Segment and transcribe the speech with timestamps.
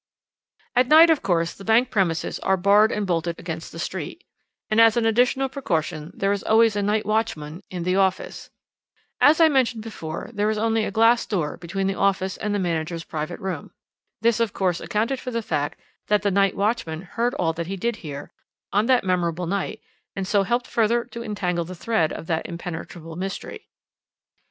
[0.75, 4.23] "At night, of course, the bank premises are barred and bolted against the street,
[4.67, 8.49] and as an additional precaution there is always a night watchman in the office.
[9.19, 12.57] As I mentioned before, there is only a glass door between the office and the
[12.57, 13.73] manager's private room.
[14.21, 17.77] This, of course, accounted for the fact that the night watchman heard all that he
[17.77, 18.31] did hear,
[18.73, 19.81] on that memorable night,
[20.15, 23.67] and so helped further to entangle the thread of that impenetrable mystery.